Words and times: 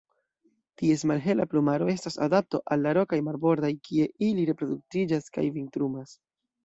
Ties 0.81 1.03
malhela 1.11 1.45
plumaro 1.51 1.89
estas 1.93 2.17
adapto 2.27 2.61
al 2.75 2.83
la 2.85 2.93
rokaj 2.99 3.21
marbordaj 3.29 3.71
kie 3.89 4.09
ili 4.31 4.49
reproduktiĝas 4.51 5.31
kaj 5.37 5.45
vintrumas. 5.59 6.17